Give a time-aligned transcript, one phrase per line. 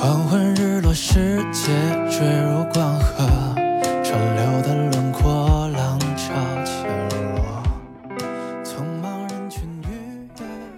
[0.00, 1.72] 黄昏日落，世界
[2.08, 3.26] 坠入光河，
[4.04, 6.32] 川流的轮廓，浪潮
[6.64, 6.84] 起
[7.34, 7.60] 落。
[8.62, 9.86] 匆忙人群与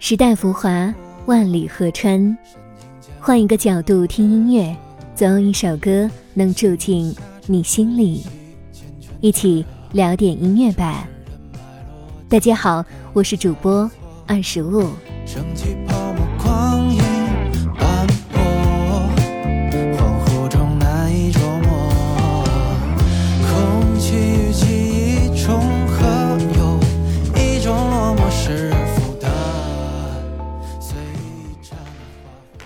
[0.00, 0.92] 时代浮华，
[1.26, 2.36] 万里河川。
[3.20, 4.76] 换一个角度听音乐，
[5.14, 7.14] 总有一首歌能住进
[7.46, 8.26] 你心里。
[9.20, 11.06] 一起聊点音乐吧。
[12.28, 13.88] 大家好，我是主播
[14.26, 14.80] 二十五。
[15.24, 16.92] 蒸汽泡沫光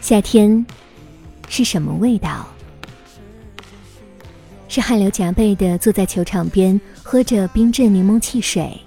[0.08, 0.64] 夏天
[1.50, 2.48] 是什么味道？
[4.66, 8.80] 是汗流浃背的坐在球场边，喝着冰镇柠檬汽水。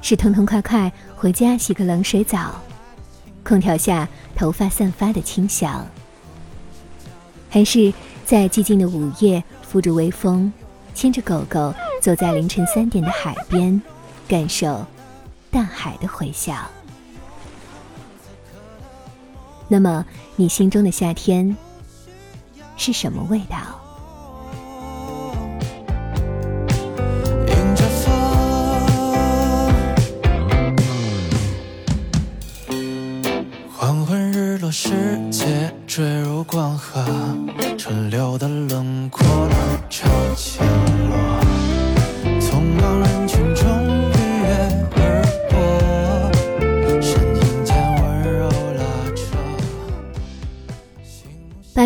[0.00, 2.58] 是痛痛快快回家洗个冷水澡，
[3.44, 5.86] 空调下头发散发的清香，
[7.50, 7.92] 还是
[8.24, 10.50] 在寂静的午夜扶着微风，
[10.94, 13.78] 牵着狗狗走在凌晨三点的海边，
[14.26, 14.86] 感受
[15.50, 16.66] 大海的回响。
[19.70, 20.02] 那么，
[20.36, 21.54] 你心中的夏天
[22.78, 23.58] 是什么味道？
[27.46, 28.06] 迎着风，
[33.76, 34.88] 黄昏日落，世
[35.30, 37.04] 界坠入光河，
[37.76, 38.48] 川流的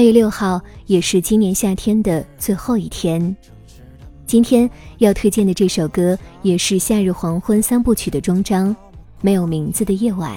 [0.03, 3.36] 八月六号也是今年夏天的最后一天。
[4.27, 8.75] 今天要推荐的这首歌也是《夏日黄昏三部曲》的终章，
[9.20, 10.36] 《没有名字的夜晚》。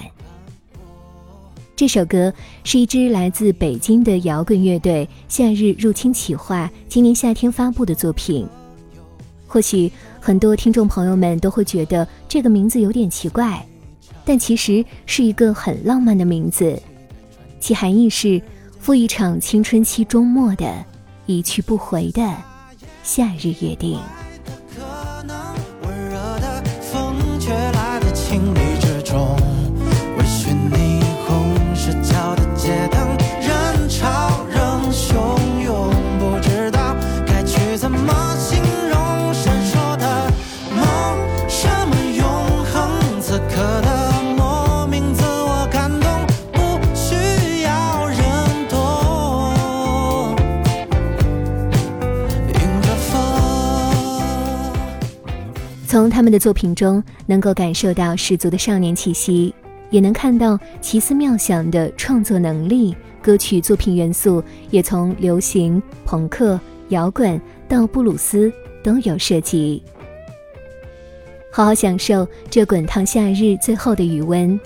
[1.75, 2.31] 这首歌
[2.64, 8.47] 是一支来自北京的摇滚乐队“夏日入侵企划”今年夏天发布的作品。
[9.47, 13.65] 或许很多听众朋友们都会觉得这个名字有点奇怪，
[14.23, 16.80] 但其实是一个很浪漫的名字，
[17.59, 18.39] 其含义是
[18.85, 20.85] 赴一场青春期终末的
[21.25, 22.21] 一去不回的
[23.01, 23.99] 夏日约定。
[55.95, 59.56] 从他们的作品中，能够感受到十足的少年气息，
[59.92, 62.94] 也能看到奇思妙想的创作能力。
[63.22, 67.39] 歌曲作品元素也从流行、朋克、摇滚
[67.70, 68.52] 到布鲁斯
[68.83, 69.82] 都有涉及。
[71.50, 74.60] 好好享受这滚烫夏日最后的余温，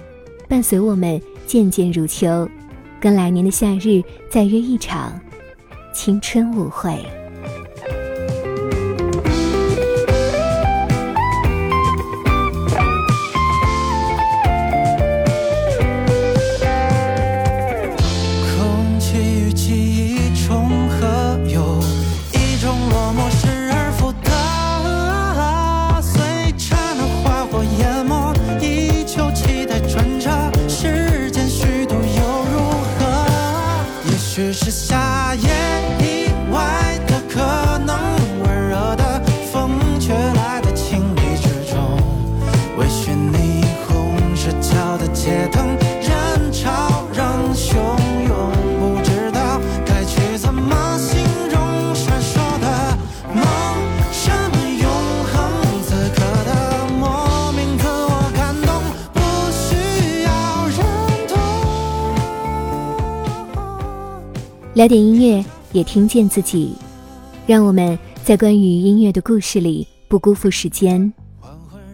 [0.48, 2.50] 伴随我们渐渐入秋，
[3.00, 4.02] 跟来年的夏日
[4.32, 5.14] 再约一场
[5.94, 6.98] 青春舞会。
[34.52, 35.09] 是夏
[64.76, 66.74] 聊点音乐，也听见自己，
[67.48, 71.12] 让我们在关于音乐的故事里不辜负时间。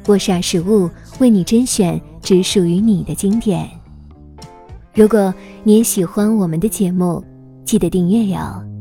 [0.06, 0.90] 我是二十物，
[1.20, 3.66] 为你甄选只属于你的经典。
[4.94, 5.34] 如果
[5.64, 7.24] 你也喜欢我们的节目，
[7.64, 8.75] 记得订阅哟。